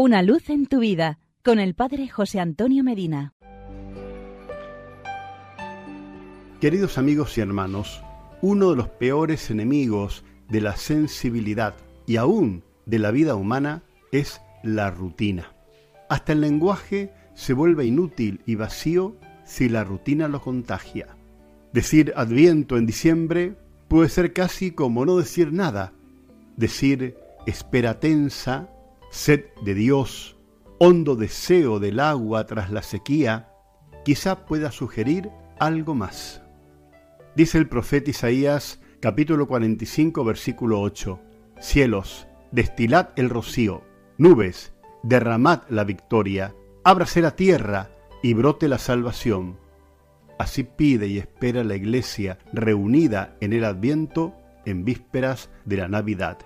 Una 0.00 0.22
luz 0.22 0.48
en 0.48 0.66
tu 0.66 0.78
vida 0.78 1.18
con 1.42 1.58
el 1.58 1.74
Padre 1.74 2.06
José 2.06 2.38
Antonio 2.38 2.84
Medina. 2.84 3.34
Queridos 6.60 6.98
amigos 6.98 7.36
y 7.36 7.40
hermanos, 7.40 8.00
uno 8.40 8.70
de 8.70 8.76
los 8.76 8.88
peores 8.90 9.50
enemigos 9.50 10.22
de 10.48 10.60
la 10.60 10.76
sensibilidad 10.76 11.74
y 12.06 12.14
aún 12.14 12.62
de 12.86 13.00
la 13.00 13.10
vida 13.10 13.34
humana 13.34 13.82
es 14.12 14.40
la 14.62 14.92
rutina. 14.92 15.52
Hasta 16.08 16.32
el 16.32 16.42
lenguaje 16.42 17.12
se 17.34 17.52
vuelve 17.52 17.84
inútil 17.84 18.40
y 18.46 18.54
vacío 18.54 19.16
si 19.44 19.68
la 19.68 19.82
rutina 19.82 20.28
lo 20.28 20.40
contagia. 20.40 21.08
Decir 21.72 22.12
adviento 22.14 22.76
en 22.76 22.86
diciembre 22.86 23.56
puede 23.88 24.10
ser 24.10 24.32
casi 24.32 24.70
como 24.70 25.04
no 25.04 25.16
decir 25.16 25.52
nada. 25.52 25.92
Decir 26.56 27.16
espera 27.46 27.98
tensa 27.98 28.68
sed 29.10 29.46
de 29.62 29.74
Dios, 29.74 30.36
hondo 30.78 31.16
deseo 31.16 31.78
del 31.78 32.00
agua 32.00 32.46
tras 32.46 32.70
la 32.70 32.82
sequía, 32.82 33.52
quizá 34.04 34.46
pueda 34.46 34.70
sugerir 34.70 35.30
algo 35.58 35.94
más. 35.94 36.42
Dice 37.34 37.58
el 37.58 37.68
profeta 37.68 38.10
Isaías 38.10 38.80
capítulo 39.00 39.46
45 39.46 40.24
versículo 40.24 40.80
8, 40.80 41.20
Cielos, 41.60 42.26
destilad 42.52 43.10
el 43.16 43.30
rocío, 43.30 43.82
nubes, 44.16 44.72
derramad 45.02 45.62
la 45.68 45.84
victoria, 45.84 46.54
ábrase 46.84 47.22
la 47.22 47.36
tierra 47.36 47.90
y 48.22 48.34
brote 48.34 48.68
la 48.68 48.78
salvación. 48.78 49.58
Así 50.38 50.64
pide 50.64 51.08
y 51.08 51.18
espera 51.18 51.64
la 51.64 51.76
iglesia 51.76 52.38
reunida 52.52 53.36
en 53.40 53.52
el 53.52 53.64
Adviento 53.64 54.34
en 54.64 54.84
vísperas 54.84 55.50
de 55.64 55.78
la 55.78 55.88
Navidad. 55.88 56.38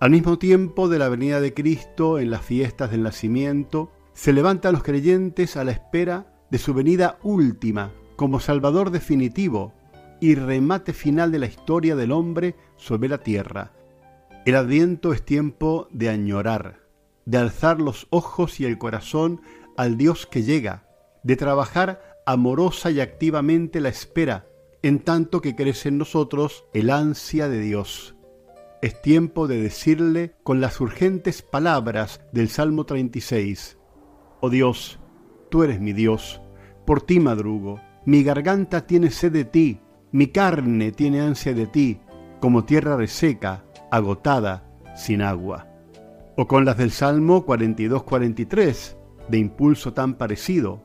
Al 0.00 0.10
mismo 0.10 0.38
tiempo 0.38 0.88
de 0.88 0.98
la 0.98 1.08
venida 1.08 1.40
de 1.40 1.54
Cristo 1.54 2.18
en 2.18 2.30
las 2.30 2.42
fiestas 2.42 2.90
del 2.90 3.04
nacimiento, 3.04 3.92
se 4.12 4.32
levantan 4.32 4.72
los 4.72 4.82
creyentes 4.82 5.56
a 5.56 5.64
la 5.64 5.72
espera 5.72 6.26
de 6.50 6.58
su 6.58 6.74
venida 6.74 7.18
última 7.22 7.92
como 8.16 8.40
Salvador 8.40 8.90
definitivo 8.90 9.72
y 10.20 10.34
remate 10.34 10.92
final 10.92 11.32
de 11.32 11.38
la 11.38 11.46
historia 11.46 11.96
del 11.96 12.12
hombre 12.12 12.54
sobre 12.76 13.08
la 13.08 13.18
tierra. 13.18 13.72
El 14.44 14.56
adviento 14.56 15.12
es 15.12 15.24
tiempo 15.24 15.88
de 15.90 16.08
añorar, 16.08 16.80
de 17.24 17.38
alzar 17.38 17.80
los 17.80 18.06
ojos 18.10 18.60
y 18.60 18.66
el 18.66 18.78
corazón 18.78 19.40
al 19.76 19.96
Dios 19.96 20.26
que 20.26 20.42
llega, 20.42 20.86
de 21.22 21.36
trabajar 21.36 22.20
amorosa 22.26 22.90
y 22.90 23.00
activamente 23.00 23.80
la 23.80 23.88
espera, 23.88 24.46
en 24.82 25.00
tanto 25.00 25.40
que 25.40 25.56
crece 25.56 25.88
en 25.88 25.98
nosotros 25.98 26.64
el 26.74 26.90
ansia 26.90 27.48
de 27.48 27.60
Dios. 27.60 28.13
Es 28.84 29.00
tiempo 29.00 29.48
de 29.48 29.62
decirle 29.62 30.34
con 30.42 30.60
las 30.60 30.78
urgentes 30.78 31.40
palabras 31.40 32.20
del 32.32 32.50
Salmo 32.50 32.84
36, 32.84 33.78
Oh 34.40 34.50
Dios, 34.50 35.00
tú 35.48 35.62
eres 35.62 35.80
mi 35.80 35.94
Dios, 35.94 36.42
por 36.84 37.00
ti 37.00 37.18
madrugo, 37.18 37.80
mi 38.04 38.22
garganta 38.22 38.86
tiene 38.86 39.10
sed 39.10 39.32
de 39.32 39.46
ti, 39.46 39.80
mi 40.12 40.26
carne 40.26 40.92
tiene 40.92 41.22
ansia 41.22 41.54
de 41.54 41.66
ti, 41.66 41.98
como 42.42 42.66
tierra 42.66 42.94
reseca, 42.94 43.64
agotada, 43.90 44.70
sin 44.94 45.22
agua. 45.22 45.66
O 46.36 46.46
con 46.46 46.66
las 46.66 46.76
del 46.76 46.90
Salmo 46.90 47.46
42-43, 47.46 48.98
de 49.30 49.38
impulso 49.38 49.94
tan 49.94 50.12
parecido, 50.12 50.82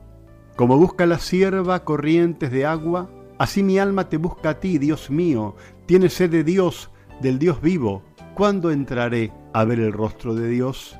como 0.56 0.78
busca 0.78 1.04
la 1.04 1.18
sierva 1.18 1.84
corrientes 1.84 2.50
de 2.50 2.64
agua, 2.64 3.10
así 3.38 3.62
mi 3.62 3.78
alma 3.78 4.08
te 4.08 4.16
busca 4.16 4.48
a 4.48 4.58
ti, 4.58 4.78
Dios 4.78 5.10
mío, 5.10 5.54
tiene 5.84 6.08
sed 6.08 6.30
de 6.30 6.44
Dios, 6.44 6.90
del 7.20 7.38
Dios 7.38 7.60
vivo, 7.60 8.02
¿cuándo 8.34 8.70
entraré 8.70 9.32
a 9.52 9.64
ver 9.64 9.80
el 9.80 9.92
rostro 9.92 10.34
de 10.34 10.48
Dios? 10.48 10.98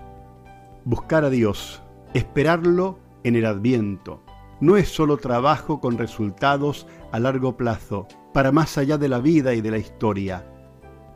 Buscar 0.84 1.24
a 1.24 1.30
Dios, 1.30 1.82
esperarlo 2.14 2.98
en 3.24 3.36
el 3.36 3.46
adviento, 3.46 4.22
no 4.60 4.76
es 4.76 4.88
solo 4.88 5.16
trabajo 5.16 5.80
con 5.80 5.98
resultados 5.98 6.86
a 7.12 7.18
largo 7.18 7.56
plazo, 7.56 8.06
para 8.32 8.52
más 8.52 8.78
allá 8.78 8.98
de 8.98 9.08
la 9.08 9.18
vida 9.18 9.54
y 9.54 9.60
de 9.60 9.70
la 9.70 9.78
historia. 9.78 10.46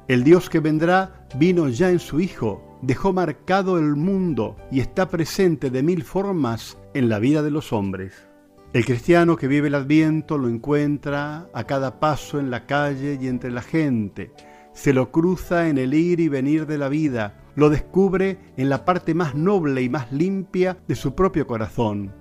El 0.08 0.24
Dios 0.24 0.50
que 0.50 0.60
vendrá 0.60 1.26
vino 1.36 1.68
ya 1.68 1.90
en 1.90 1.98
su 1.98 2.20
Hijo, 2.20 2.78
dejó 2.82 3.12
marcado 3.12 3.78
el 3.78 3.96
mundo 3.96 4.56
y 4.70 4.80
está 4.80 5.08
presente 5.08 5.70
de 5.70 5.82
mil 5.82 6.02
formas 6.02 6.78
en 6.94 7.08
la 7.08 7.18
vida 7.18 7.42
de 7.42 7.50
los 7.50 7.72
hombres. 7.72 8.28
El 8.72 8.84
cristiano 8.84 9.36
que 9.36 9.46
vive 9.46 9.68
el 9.68 9.76
adviento 9.76 10.36
lo 10.36 10.48
encuentra 10.48 11.48
a 11.54 11.64
cada 11.64 12.00
paso 12.00 12.40
en 12.40 12.50
la 12.50 12.66
calle 12.66 13.18
y 13.20 13.28
entre 13.28 13.50
la 13.50 13.62
gente, 13.62 14.32
se 14.74 14.92
lo 14.92 15.10
cruza 15.10 15.68
en 15.68 15.78
el 15.78 15.94
ir 15.94 16.20
y 16.20 16.28
venir 16.28 16.66
de 16.66 16.78
la 16.78 16.88
vida, 16.88 17.40
lo 17.54 17.70
descubre 17.70 18.38
en 18.56 18.68
la 18.68 18.84
parte 18.84 19.14
más 19.14 19.34
noble 19.34 19.82
y 19.82 19.88
más 19.88 20.12
limpia 20.12 20.76
de 20.86 20.96
su 20.96 21.14
propio 21.14 21.46
corazón. 21.46 22.12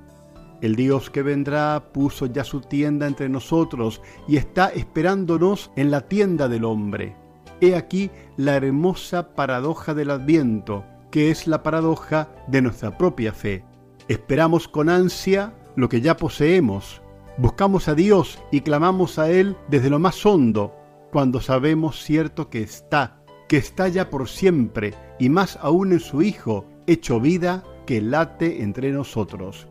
El 0.61 0.75
Dios 0.75 1.09
que 1.09 1.23
vendrá 1.23 1.91
puso 1.91 2.27
ya 2.27 2.43
su 2.45 2.61
tienda 2.61 3.07
entre 3.07 3.27
nosotros 3.27 4.01
y 4.27 4.37
está 4.37 4.69
esperándonos 4.69 5.71
en 5.75 5.91
la 5.91 6.07
tienda 6.07 6.47
del 6.47 6.63
hombre. 6.63 7.17
He 7.59 7.75
aquí 7.75 8.11
la 8.37 8.55
hermosa 8.55 9.35
paradoja 9.35 9.93
del 9.93 10.11
adviento, 10.11 10.85
que 11.11 11.31
es 11.31 11.47
la 11.47 11.63
paradoja 11.63 12.29
de 12.47 12.61
nuestra 12.61 12.97
propia 12.97 13.33
fe. 13.33 13.65
Esperamos 14.07 14.67
con 14.67 14.89
ansia 14.89 15.53
lo 15.75 15.89
que 15.89 16.01
ya 16.01 16.15
poseemos. 16.15 17.01
Buscamos 17.37 17.87
a 17.87 17.95
Dios 17.95 18.39
y 18.51 18.61
clamamos 18.61 19.19
a 19.19 19.29
Él 19.29 19.57
desde 19.67 19.89
lo 19.89 19.99
más 19.99 20.25
hondo, 20.25 20.73
cuando 21.13 21.41
sabemos 21.41 22.03
cierto 22.03 22.49
que 22.49 22.63
está, 22.63 23.21
que 23.47 23.57
está 23.57 23.87
ya 23.87 24.09
por 24.09 24.27
siempre, 24.27 24.95
y 25.19 25.29
más 25.29 25.59
aún 25.61 25.91
en 25.93 25.99
su 25.99 26.23
Hijo, 26.23 26.65
hecho 26.87 27.19
vida, 27.19 27.63
que 27.85 28.01
late 28.01 28.63
entre 28.63 28.91
nosotros. 28.91 29.67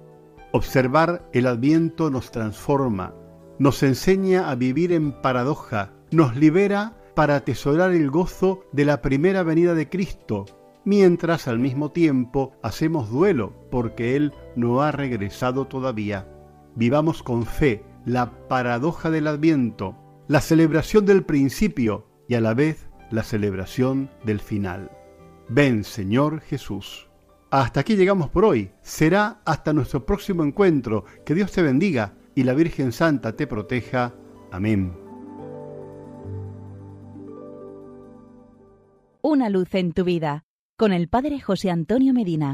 Observar 0.52 1.28
el 1.32 1.48
adviento 1.48 2.10
nos 2.10 2.30
transforma, 2.30 3.12
nos 3.58 3.82
enseña 3.82 4.50
a 4.50 4.54
vivir 4.54 4.92
en 4.92 5.20
paradoja, 5.20 5.90
nos 6.12 6.36
libera 6.36 6.96
para 7.16 7.34
atesorar 7.34 7.90
el 7.90 8.08
gozo 8.08 8.60
de 8.70 8.84
la 8.84 9.02
primera 9.02 9.42
venida 9.42 9.74
de 9.74 9.88
Cristo, 9.88 10.44
mientras 10.84 11.48
al 11.48 11.58
mismo 11.58 11.90
tiempo 11.90 12.52
hacemos 12.62 13.10
duelo 13.10 13.52
porque 13.68 14.14
Él 14.14 14.32
no 14.54 14.80
ha 14.80 14.92
regresado 14.92 15.66
todavía. 15.66 16.28
Vivamos 16.76 17.24
con 17.24 17.46
fe 17.46 17.84
la 18.04 18.46
paradoja 18.46 19.10
del 19.10 19.26
adviento, 19.26 19.96
la 20.32 20.40
celebración 20.40 21.04
del 21.04 21.24
principio 21.24 22.06
y 22.26 22.36
a 22.36 22.40
la 22.40 22.54
vez 22.54 22.88
la 23.10 23.22
celebración 23.22 24.08
del 24.24 24.40
final. 24.40 24.90
Ven, 25.50 25.84
Señor 25.84 26.40
Jesús. 26.40 27.06
Hasta 27.50 27.80
aquí 27.80 27.96
llegamos 27.96 28.30
por 28.30 28.46
hoy. 28.46 28.70
Será 28.80 29.42
hasta 29.44 29.74
nuestro 29.74 30.06
próximo 30.06 30.42
encuentro. 30.42 31.04
Que 31.26 31.34
Dios 31.34 31.52
te 31.52 31.60
bendiga 31.60 32.14
y 32.34 32.44
la 32.44 32.54
Virgen 32.54 32.92
Santa 32.92 33.36
te 33.36 33.46
proteja. 33.46 34.14
Amén. 34.50 34.94
Una 39.20 39.50
luz 39.50 39.74
en 39.74 39.92
tu 39.92 40.02
vida 40.02 40.46
con 40.78 40.94
el 40.94 41.10
Padre 41.10 41.40
José 41.40 41.70
Antonio 41.70 42.14
Medina. 42.14 42.50